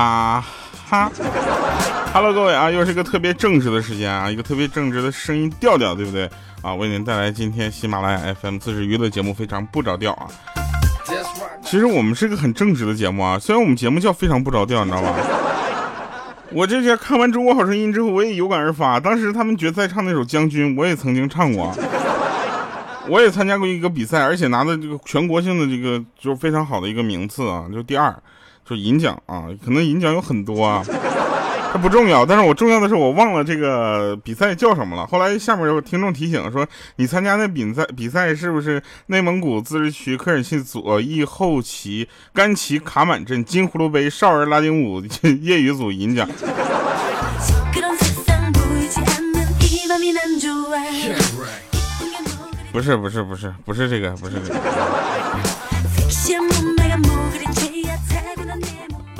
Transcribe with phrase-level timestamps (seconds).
[0.00, 0.42] 啊
[0.88, 1.12] 哈
[2.14, 6.26] ，Hello，各位啊，又是一个特别正直的时间啊，一个特别正直的声音调调，对不对
[6.62, 6.74] 啊？
[6.74, 10.26] 为您带来今天喜马拉雅 FM 自制娱乐节目，非常不着调啊。
[11.62, 15.14] 其实我们是个很正直的节目啊，虽然我们节目叫非常不着调，你知道吧？
[16.50, 18.98] 我这些看完《中国好声音》之后，我也有感而发。
[18.98, 21.76] 当时他们决赛唱那首《将军》，我也曾经唱过，
[23.06, 28.16] 我也参加过一个比赛，而且拿的这个全国性的这个就是非常好的一个名次啊，就第二。
[28.70, 30.80] 就银奖啊，可能银奖有很多啊，
[31.72, 32.24] 它不重要。
[32.24, 35.04] 但是我重要的是，我忘了这个比赛叫什么了。
[35.08, 45.02] 后来下面有听众提醒说，你参加那比赛比赛是不是内蒙古自治区科尔沁左翼后旗甘旗卡满镇金葫芦杯少儿拉丁舞
[45.42, 46.28] 业余组银奖？
[52.72, 54.60] 不是不是不是不是这个不是这个。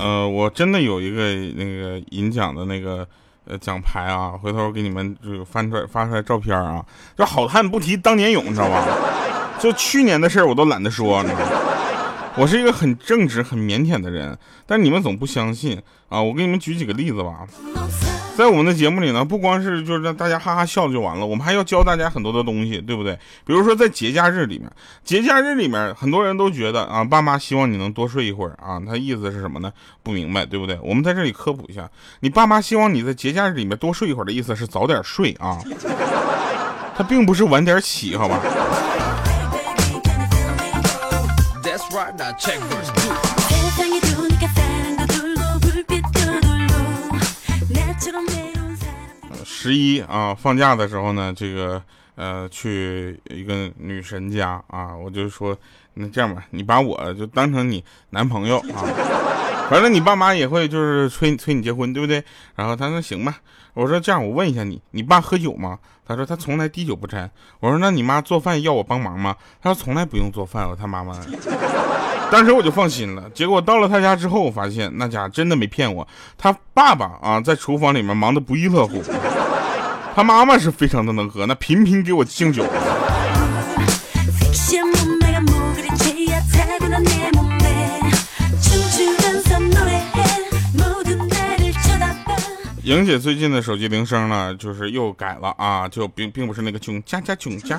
[0.00, 3.06] 呃，我真的有一个那个银奖的那个
[3.44, 6.84] 呃奖牌啊，回头给你们就翻出来发出来照片啊。
[7.16, 8.84] 就好汉不提当年勇，你知道吧？
[9.58, 11.22] 就去年的事儿我都懒得说。
[12.36, 16.22] 我是一个很正直、很腼腆的人，但你们总不相信啊。
[16.22, 17.46] 我给你们举几个例子吧。
[18.40, 23.12] 在我们的节目里呢，不光是就是让大家哈哈笑就完了，我们还要教大家很多的东西，对不对？
[23.44, 24.66] 比如说在节假日里面，
[25.04, 29.70] 节假日里面很多人都觉得啊，爸妈希望你能多睡一会儿啊，他意思是什么呢？
[30.02, 30.78] 不明白，对不对？
[30.82, 31.86] 我们在这里科普一下，
[32.20, 35.58] 你爸妈希望你在节假日里面多睡一会儿的意思是早点睡啊，
[36.96, 38.40] 他并不是晚点起，好吧？
[49.44, 51.82] 十一啊，放假的时候呢，这个
[52.14, 55.56] 呃，去一个女神家啊，我就说，
[55.94, 58.84] 那这样吧，你把我就当成你男朋友啊，
[59.70, 62.22] 完了你爸妈也会就是催催你结婚，对不对？
[62.54, 63.36] 然后他说行吧，
[63.74, 65.78] 我说这样，我问一下你，你爸喝酒吗？
[66.06, 67.30] 他说他从来滴酒不沾。
[67.60, 69.36] 我说那你妈做饭要我帮忙吗？
[69.62, 71.14] 他说从来不用做饭，我他妈妈。
[72.30, 73.24] 当时我就放心了。
[73.34, 76.06] 结果到了他家之后，我发现那家真的没骗我，
[76.38, 79.02] 他爸爸啊在厨房里面忙得不亦乐乎。
[80.14, 82.64] 他妈妈是非常的能喝，那频频给我敬酒。
[92.82, 97.78] 莹姐最近的手机铃声呢，就是又改了啊，就并并不是那个囧加加囧加，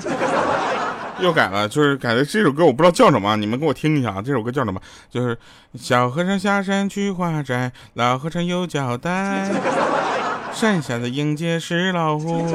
[1.22, 4.80] 又改了，就是改的这首歌我不知道叫什么，你们给我听一下啊，这首歌叫什么？
[5.08, 5.38] 就是
[5.76, 9.48] 小和尚下山去化斋，老和尚有交代。
[10.52, 12.46] 山下的迎接是老虎。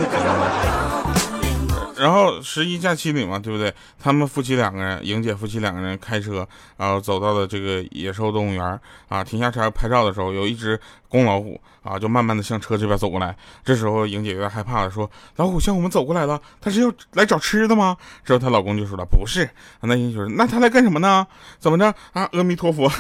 [2.00, 3.74] 然后十一假期里嘛，对不对？
[4.00, 6.48] 他们夫妻两个人，莹姐夫妻两个人开车，
[6.78, 13.36] 然后走到了这个野兽动物园啊，停下车拍照的时候，有一只公老虎啊，就慢慢的向车这边走过来。
[13.64, 19.50] 这时候莹姐有点害怕了说：“老虎向我们走过来了，他是要来找吃的吗？”之后她老公就说了：“不是。”
[19.82, 21.26] 那英姐说：“那他来干什么呢？
[21.60, 22.30] 怎么着啊？
[22.32, 22.92] 阿弥陀佛。”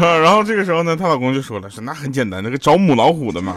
[0.00, 3.54] 然后这个时候呢，她老公就说了：“是那很简单，那个找母老虎的嘛。”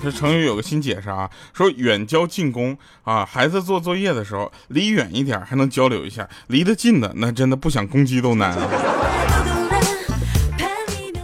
[0.00, 8.68] 这成语有个新解释啊，说远交近攻啊，孩子做作业的时候离远一点还能交流一下，离得近的那真的不想攻击都难啊。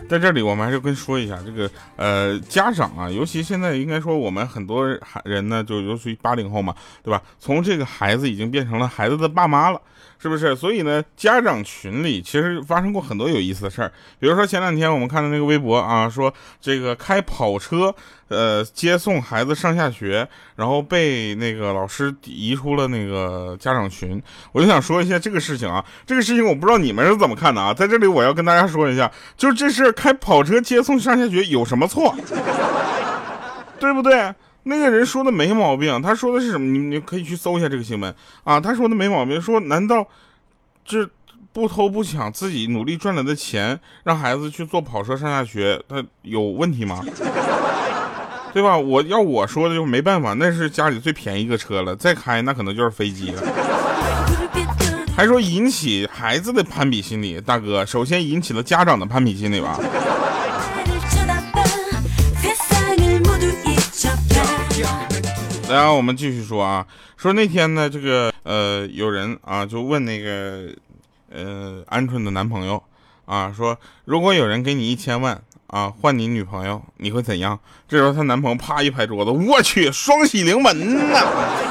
[0.08, 4.84] 在这里我们还是跟说一下这个呃家长啊，尤其现在应该说我们很多
[5.24, 7.22] 人呢，就尤其八零后嘛，对吧？
[7.38, 9.80] 从这个孩子已经变成了孩子的爸妈了。
[10.24, 10.56] 是不是？
[10.56, 13.92] 所以呢，家长群里其实发生过很多有意思的事儿。
[14.18, 17.94] 比如说前两天我们看的那个微博啊，说这个开跑车，
[18.28, 20.26] 呃，接送孩子上下学，
[20.56, 24.18] 然后被那个老师移出了那个家长群。
[24.52, 27.74] 我就想说一下这个事情啊，这个事情我不知道你们是怎么看的啊。
[27.74, 32.16] 在这里我要跟大家说一下，就是这事开跑车接送上下学有什么错？
[33.78, 34.34] 对不对？
[34.64, 36.66] 那个人说的没毛病，他说的是什么？
[36.66, 38.60] 你你可以去搜一下这个新闻啊。
[38.60, 40.06] 他说的没毛病，说难道
[40.84, 41.08] 这
[41.52, 47.04] 不偷不抢自己努力赚来的钱，让孩子去坐跑车上下学，他有问题吗？
[48.54, 48.78] 对吧？
[48.78, 53.42] 我要我说的就没办法，那是家里最便宜一个车了，再开那可能就是飞机了。
[55.16, 59.78] 还说引起孩子的攀比心理，大哥，首先引起了家长的攀比心理吧。
[65.68, 70.68] 然后我们继续说啊，说那天呢，这个呃，有人啊就问那个
[71.30, 72.80] 呃鹌鹑的男朋友
[73.24, 77.58] 啊，说如果有人给你一千万啊，换你女朋友，你会怎样？
[77.88, 81.63] 这时候她男朋友啪一拍桌子，我去，双喜临门呐！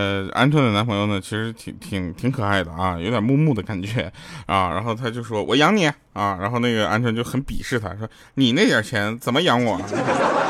[0.00, 4.10] 呃，鹌鹑的男朋友呢，其实挺挺挺可爱的啊，有点木木的感觉
[4.46, 4.70] 啊。
[4.70, 9.78] 然后他就说：“我养你啊。”然后那个鹌鹑就很鄙视他，说：“你那点钱怎么养我？”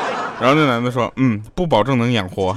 [0.40, 2.56] 然后那男的说：“嗯，不保证能养活。”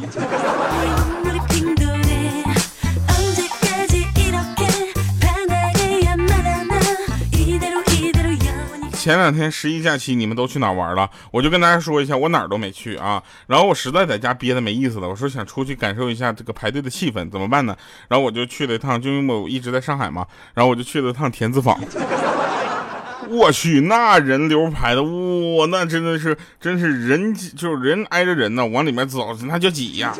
[9.03, 11.09] 前两天十一假期你们都去哪玩了？
[11.29, 13.21] 我就跟大家说一下，我哪儿都没去啊。
[13.47, 17.75] 然后我实在在家憋的没意思了，我说想出去感受一下这个排队的气氛，怎么办呢？
[18.07, 21.77] 然后我就去了一趟，就因为我一直在上海嘛，然后我就去了一趟田子坊。
[23.27, 30.15] 我去，那人流排的，哇，那真的是，真是人就是人挨着人呢，往里面走那就挤呀。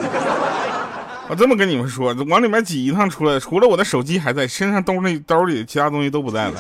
[1.30, 6.54] 我这么跟你们说，往里面挤一趟出来，除了我的手机还在，身上兜里兜里其他东西都不在了。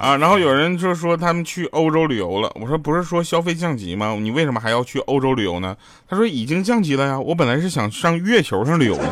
[0.00, 2.50] 啊，然后有人就说他们去欧洲旅游了。
[2.58, 4.16] 我说不是说消费降级吗？
[4.18, 5.76] 你为什么还要去欧洲旅游呢？
[6.08, 7.20] 他说已经降级了呀。
[7.20, 9.02] 我本来是想上月球上旅游的。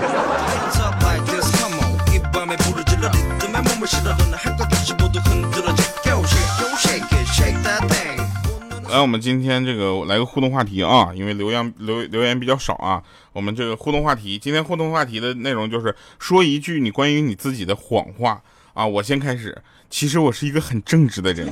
[8.88, 13.02] 来，我们今天这个来个互动话题啊，因为留言留留言比较少啊。
[13.34, 18.40] 我们这个互动话题，今天互动话题的内容就是说一句你关于你自己的谎话
[18.78, 18.86] 啊。
[18.86, 19.56] 我先开始。
[19.90, 21.48] 其实我是一个很正直的人。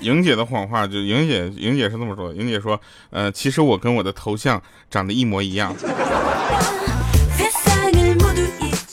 [0.00, 2.34] 莹姐的谎话就莹姐，莹姐是这么说的。
[2.34, 2.80] 莹姐说，
[3.10, 4.60] 呃，其实我跟我的头像
[4.90, 5.72] 长得一模一样。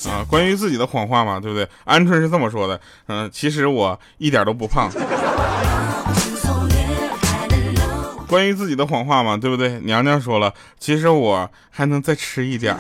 [0.08, 1.66] 啊，关于自己的谎话嘛，对不对？
[1.86, 4.92] 鹌鹑是这么说的，嗯，其实我一点都不胖。
[8.30, 9.80] 关于自己的谎话嘛，对不对？
[9.80, 12.76] 娘娘说了，其实我还能再吃一点。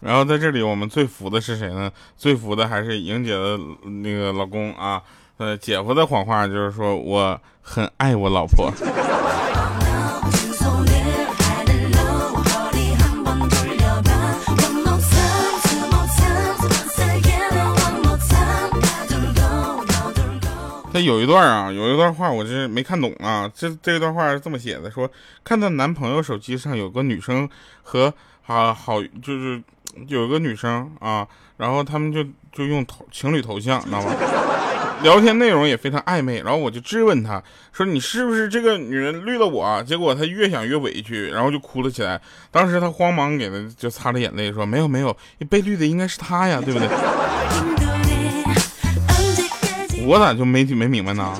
[0.00, 1.92] 然后在这里，我们最服的是谁呢？
[2.16, 3.58] 最服的还是莹姐的
[4.02, 5.02] 那个老公啊。
[5.36, 8.72] 呃，姐夫的谎话就是说我很爱我老婆。
[21.04, 23.50] 有一段啊，有一段话我这没看懂啊。
[23.54, 25.10] 这这段话是这么写的：说
[25.42, 27.48] 看到男朋友手机上有个女生
[27.82, 28.12] 和
[28.46, 29.62] 啊好就是。
[30.06, 32.22] 有个女生啊，然后他们就
[32.52, 34.14] 就用头情侣头像，知道吗？
[35.02, 37.42] 聊天内容也非常暧昧，然后我就质问他
[37.72, 42.20] 说：“你是不是这个女人绿了我？”结果他越想越委屈，然后就哭了起来。
[42.52, 45.16] 当时他慌忙给他就擦了眼泪，说：“没有没有，
[45.50, 46.86] 被绿的应该是她呀，对不对？”
[50.08, 51.36] 我咋就没没明白呢？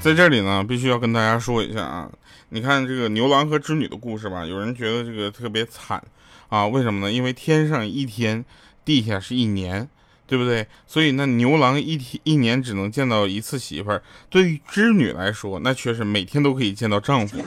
[0.00, 2.08] 在这里呢，必须要跟大家说一下啊，
[2.50, 6.00] 你看这个牛郎和织女的故事吧，有人觉得这个特别惨
[6.48, 7.12] 啊，为什么呢？
[7.12, 8.44] 因为天上一天，
[8.84, 9.88] 地下是一年，
[10.24, 10.64] 对不对？
[10.86, 17.38] 所以那牛郎一天一年只能见到一次媳妇儿，对于织女来说，那却是每天都可以见到丈夫，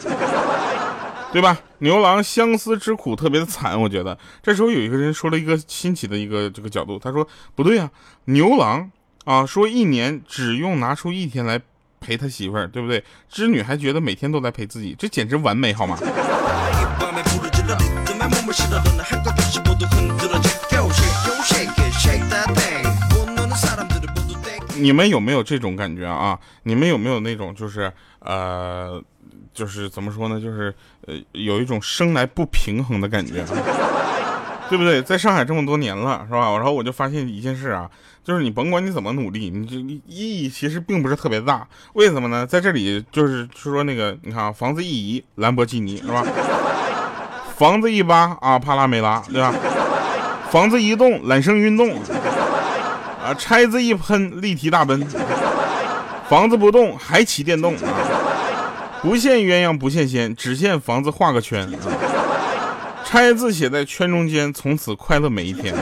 [1.31, 1.57] 对吧？
[1.79, 7.89] 牛郎相思之苦特别的惨，我觉得这时候有一个人说了一个新奇的一个这个角度，他说不对啊，
[8.25, 8.91] 牛郎
[9.25, 11.61] 啊说一年只用拿出一天来。
[12.01, 13.03] 陪他媳妇儿，对不对？
[13.27, 15.97] 织女还觉得每天都在陪自己，这简直完美，好吗？
[24.77, 26.39] 你们有没有这种感觉啊？
[26.63, 29.03] 你们有没有那种就是呃，
[29.53, 30.39] 就是怎么说呢？
[30.39, 30.73] 就是
[31.07, 33.43] 呃，有一种生来不平衡的感觉。
[34.69, 35.01] 对不对？
[35.01, 36.51] 在上海这么多年了，是吧？
[36.51, 37.89] 然后我就发现一件事啊，
[38.23, 41.67] 就是你甭管你怎么努力，你这意义其实并不是特别大。
[41.93, 42.45] 为什么呢？
[42.45, 46.23] 在这里就是说那个，你看啊，房子一移，兰博基尼是吧？
[47.55, 49.51] 房子一扒啊，帕拉梅拉对吧？
[50.51, 51.99] 房子一动，揽胜运动
[53.25, 55.03] 啊，拆字一喷，立体大奔。
[56.29, 57.89] 房子不动，还骑电动啊？
[59.01, 61.75] 不羡鸳鸯不羡仙，只羡房子画个圈啊。
[63.05, 65.73] 拆字写在圈中间，从此快乐每一天。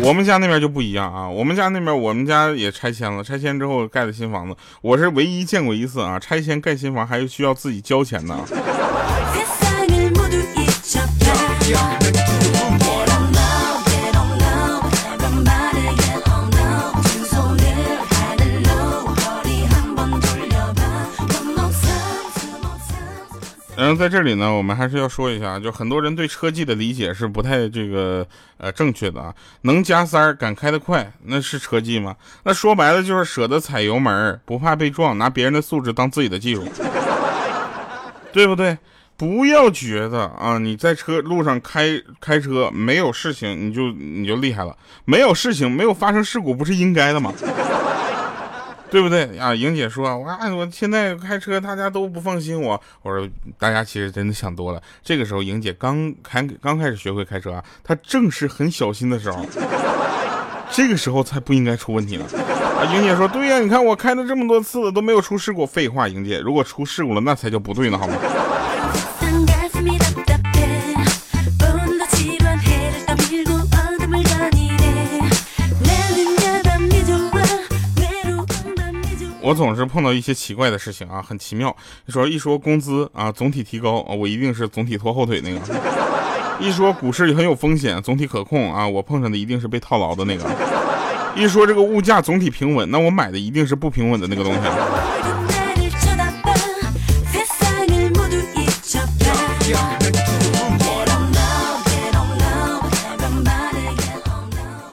[0.00, 8.36] 我们家那边就不一样啊，我们家那边我们家也拆迁了，拆迁之后盖的新房子，我是唯一见过一次啊，拆迁盖新房还需要自己交钱的。
[23.82, 28.24] 然后在这里呢，我们还是要说一下，就很多人对车技的理解是不太这个
[28.58, 29.34] 呃正确的啊。
[29.62, 32.14] 能加塞儿，敢开得快，那是车技吗？
[32.44, 36.64] 那说白了就是舍得踩油门，不怕被撞，拿别人的素质当自己的技术，
[38.32, 38.78] 对不对？
[39.16, 44.76] 不要觉得啊，你在车路上开开车没有事情，你就你就厉害了。
[45.04, 47.34] 没有事情，没有发生事故，不是应该的吗？
[48.92, 49.54] 对不对啊？
[49.54, 52.78] 莹姐说，我我现在开车，大家都不放心我。
[53.00, 53.26] 我说，
[53.58, 54.82] 大家其实真的想多了。
[55.02, 59.46] 这个时候，莹姐刚开刚开始学会开车啊，她正是很小心的时候，
[60.70, 62.26] 这个时候才不应该出问题呢。
[62.36, 65.64] 啊，莹姐说，对呀，你看我开了这么多次了，都没有出事故。
[65.64, 68.14] 废话，莹姐，如果出事故了，那才叫不对呢，好吗？
[79.52, 81.76] 我总是碰到一些奇怪的事情啊，很奇妙。
[82.06, 85.58] 你说一说工资啊，总体提高，我一定是总体拖后腿那个；
[86.58, 90.44] 一说股市很有风险，总体可控啊，我碰上的一定是被套牢的那个；
[91.36, 94.60] 一说这个物价总体平稳，那我买的一定是不平稳的那个东西。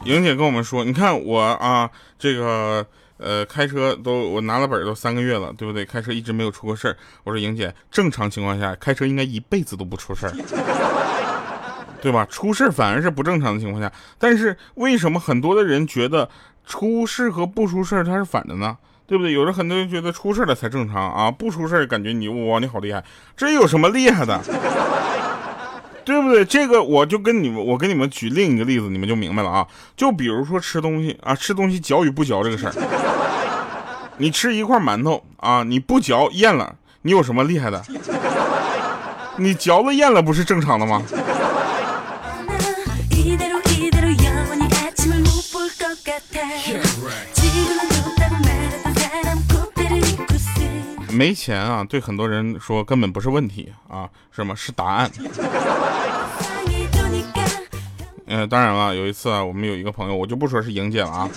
[0.03, 2.85] 莹姐跟我们说，你看我啊，这个。
[3.19, 5.85] 呃，开车都我拿了本都三个月了，对不对？
[5.85, 6.97] 开车一直没有出过事儿。
[7.23, 10.33] 我说莹姐，正常情况下开车应该一辈子都不出事儿，
[12.01, 12.25] 对吧？
[12.25, 13.91] 出事儿反而是不正常的情况下。
[14.17, 16.29] 但是为什么很多的人觉得
[16.65, 18.77] 出事和不出事它是反的呢？
[19.05, 19.33] 对不对？
[19.33, 23.03] 有的很多人觉得出事了才正常啊，不出事感觉你哇你好厉害，
[23.35, 24.39] 这有什么厉害的？
[26.09, 26.43] 对不对？
[26.43, 29.67] 这个我就跟你们，我给你们举另一个例子，你们就明白了啊。
[29.95, 32.73] 就比如说吃东西啊，吃东西嚼与不嚼这个事儿。
[34.17, 37.79] 你吃一块馒头啊，你不嚼咽了，你有什么厉害的？
[39.37, 41.03] 你嚼了咽了，不是正常的吗？
[51.11, 55.11] 没钱啊，对很多人说根本不是问题啊，什么是答案？
[58.31, 61.29] 嗯，当然了，有一次啊，我们有一个朋友，我就不说是莹姐了啊，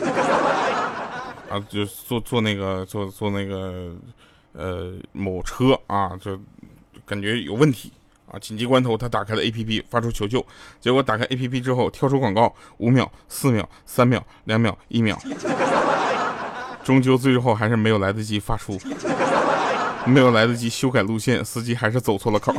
[1.48, 3.94] 啊，就坐坐那个坐坐那个
[4.52, 6.38] 呃某车啊，就
[7.06, 7.90] 感觉有问题
[8.30, 10.44] 啊，紧急关头他打开了 A P P 发出求救，
[10.80, 15.18] 结果打开 A P P 之后跳出广告，五秒、四秒、三秒、两秒、一秒，
[16.84, 18.78] 终究最后还是没有来得及发出。
[20.04, 22.52] 没有来得及修改路线，司机还是走错了口。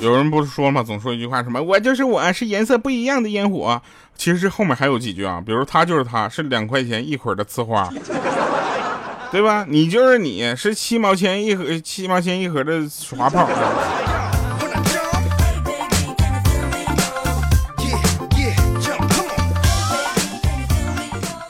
[0.00, 0.82] 有人不是说吗？
[0.82, 3.80] 总说一句话，什么我就是我是颜色不一样的烟火。
[4.16, 7.90] 其实这后面还有几句啊，比如他就是他是两块钱一捆的呲花，
[9.30, 9.66] 对吧？
[9.68, 12.80] 你就是你是七毛钱一盒七毛钱一盒的
[13.16, 13.46] 滑炮。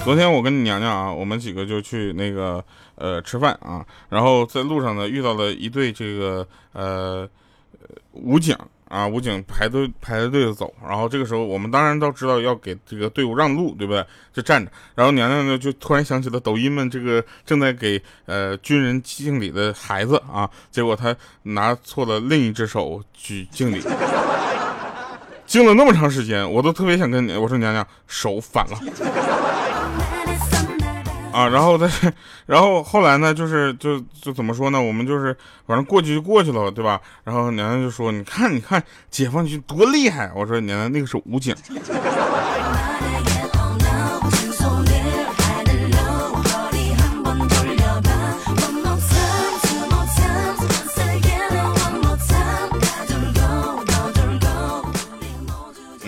[0.05, 2.65] 昨天我跟你娘娘啊，我们几个就去那个
[2.97, 7.29] 呃吃饭啊，然后在路上呢遇到了一对这个呃
[8.13, 8.57] 武警
[8.89, 14.05] 啊，武警排队排着队的走，然后这个时候我们当然都知道要给这个队伍让路，对不对？
[14.33, 21.15] 就站着，然后娘娘呢就突然想起了抖音们这个正在给呃军人敬礼的孩子啊，结果他
[21.45, 23.81] 拿错了另一只手举敬礼，
[25.47, 28.79] 敬了那么长时间，我都特别想跟你我说娘娘手反了。
[31.33, 32.13] 啊，然后但是，
[32.47, 34.81] 然后后来呢，就是就就怎么说呢？
[34.81, 37.01] 我们就是反正过去就过去了，对吧？
[37.25, 41.55] 然后娘娘就说：“你看，你看，解放军多厉害！”我说：“娘娘，那个是武警。”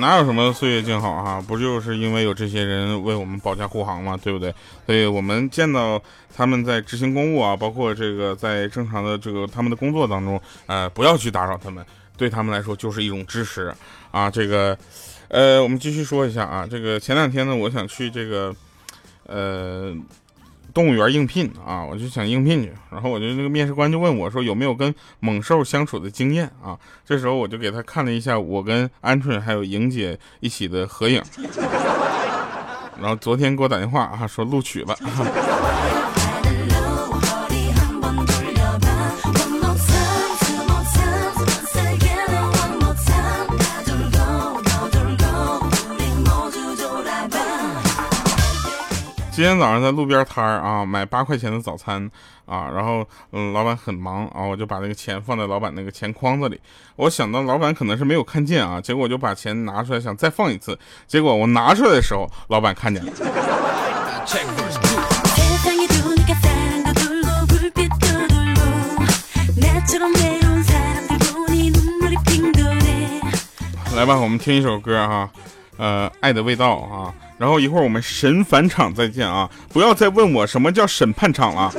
[0.02, 1.40] 哪有什么岁月静好哈？
[1.47, 4.52] 不就是因为有这些人为我们保驾护航嘛，对不对？
[4.85, 6.02] 所以我们见到
[6.37, 13.73] 他们在执行公务啊，包括这个在正常的这个他们的工作当中，呃，不要去打扰他们，对他们来说就是一种支持
[14.11, 14.28] 啊。
[14.28, 14.76] 这个，
[15.28, 18.52] 呃，我们继续说一下啊，这个前两天呢，我想去这个，
[19.26, 19.94] 呃。
[20.73, 26.79] 动物园应聘啊，我就想应聘去，然后我就那个面试官就问我说有没有跟猛兽相处的经验啊？
[27.05, 31.23] 这时候我就给他看了一下我跟鹌鹑还有莹姐一起的合影，
[33.00, 34.97] 然后昨天给我打电话啊说录取了。
[49.42, 52.08] 今天早上在路边摊儿啊买八块钱的早餐
[52.46, 56.61] 啊，然后嗯老板很忙啊，我就把那个钱放在老板那个钱筐子里。
[56.94, 63.12] 我想到老板可能是没有看见啊，结果我就把钱拿出来想再放一次，结果我拿出来的时候，老板看见了。
[73.96, 75.28] 来吧，我们听一首歌哈，
[75.83, 77.12] 呃，爱的味道啊。
[77.39, 79.51] 然后一会儿我们神返场再见啊！
[79.73, 81.73] 不要再问我什么叫审判场了，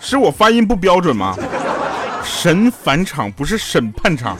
[0.00, 1.36] 是我发音不标准吗？
[2.24, 4.36] 神返场不是审判场。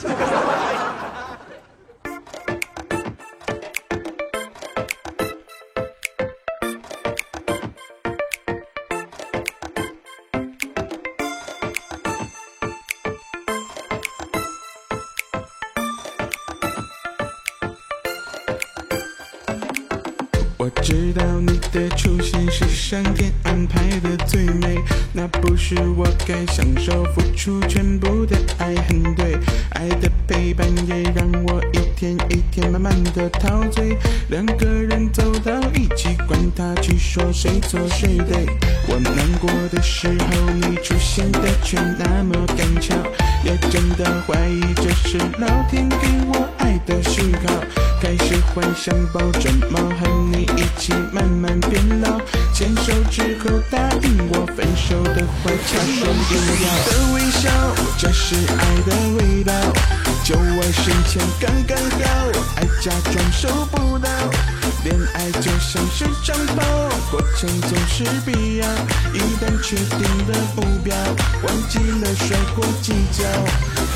[20.65, 24.79] 我知道你的出现是上天安排的最美，
[25.13, 29.37] 那不是我该享受，付出全部的爱很对，
[29.73, 33.95] 爱的陪伴也让我一天一天慢慢的陶醉，
[34.29, 38.47] 两个人走到一起，管他去说谁错谁对。
[38.87, 42.95] 我难过的时候，你出现的却那么刚巧，
[43.43, 47.53] 也真的怀疑这是老天给我爱的讯号，
[48.01, 50.54] 开始幻想抱着猫和你。
[50.57, 52.19] 一起慢慢变老，
[52.53, 56.33] 牵手之后答应我分手的话，掐双眼
[56.85, 57.49] 的微笑，
[57.97, 59.53] 这是爱的味道。
[60.23, 62.05] 就我身前刚刚好，
[62.55, 64.09] 爱假装收不到。
[64.83, 66.63] 恋爱就像是长跑，
[67.11, 68.67] 过程总是必要。
[69.13, 70.95] 一旦确定的目标，
[71.43, 73.23] 忘记了摔过计较。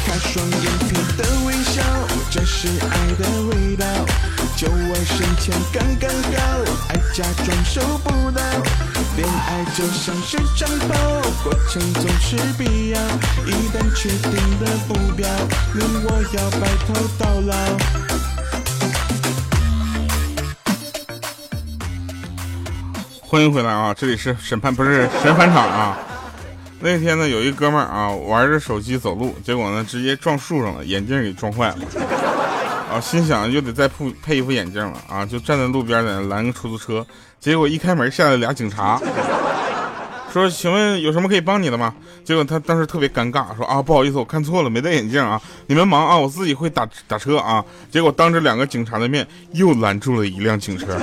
[0.05, 1.81] 他双眼皮的微笑，
[2.29, 3.85] 这是爱的味道。
[4.55, 6.39] 就我身前刚刚好，
[6.89, 8.41] 爱假装收不到。
[9.15, 10.93] 恋爱就像是长跑，
[11.43, 12.99] 过程总是必要。
[13.45, 15.27] 一旦确定的目标，
[15.73, 17.53] 你我要白头到老。
[23.21, 23.93] 欢迎回来啊！
[23.93, 25.97] 这里是审判，不是神返场啊。
[26.81, 31.77] 那天呢，有一哥们儿啊，玩着手机走路，结果呢，直接撞树上了，眼镜给撞坏了。
[32.89, 37.05] 啊，心想又得再配配一副眼镜了啊，就站在路边在那拦个出租车，
[37.39, 38.99] 结果一开门下来俩警察，
[40.31, 41.93] 说请问有什么可以帮你的吗？
[42.23, 47.63] 结果他当时特别尴尬，说啊不好意思，我看错了，没戴眼镜啊，你们忙啊，我自己会打打车啊。
[47.91, 50.97] 结果当着两个警察的面又拦住了一辆警车。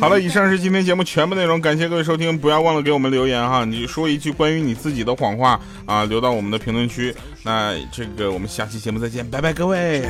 [0.00, 7.14] 好了，以上是今天节目全部内容，感谢各位收听，不要忘了给我们留言哈，你说一句关于你自己的谎话啊，留到我们的评论区。
[7.42, 10.02] 那这个我们下期节目再见，拜拜各位。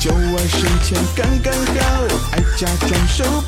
[0.00, 3.47] 就我身前刚刚好，爱假装收不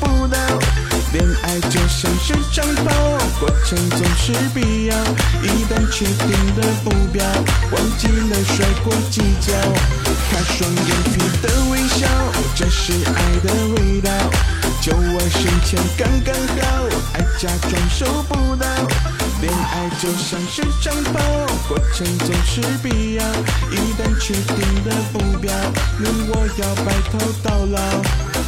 [2.01, 2.91] 像是长跑，
[3.39, 4.97] 过程总是必要。
[5.43, 7.23] 一旦确定的目标，
[7.69, 9.53] 忘记了摔过几跤。
[10.31, 12.07] 他双眼皮的微笑，
[12.55, 14.09] 这是爱的味道。
[14.81, 18.65] 就我身前刚刚好，爱假装收不到。
[19.39, 21.21] 恋爱就像是长跑，
[21.67, 23.23] 过程总是必要。
[23.69, 25.53] 一旦确定的目标，
[25.99, 28.01] 你我要白头到老。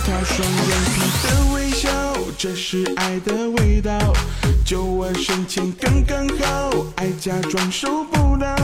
[0.06, 1.90] 他双眼皮的微笑，
[2.38, 3.98] 这是爱的味道。
[4.66, 8.56] 就我深情刚刚好，爱假装收不到。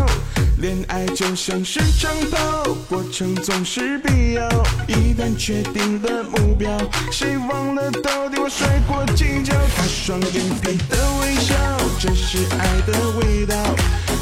[0.58, 4.48] 恋爱就像是长跑，过程总是必要。
[4.88, 6.70] 一旦确定了目标，
[7.12, 9.54] 谁忘了到底我摔过几跤？
[9.76, 11.56] 他双眼皮的微笑，
[12.00, 13.56] 这是爱的味道。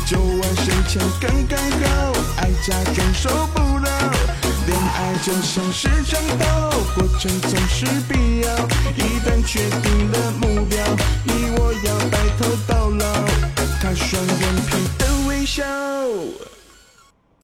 [0.06, 3.87] 就我深情刚刚好，爱假装收不到。
[4.68, 8.54] 恋爱就像是长跑，过程总是必要。
[8.98, 10.78] 一旦确定了目标，
[11.24, 13.06] 你我要白头到老。
[13.82, 15.64] 他双眼皮的微笑。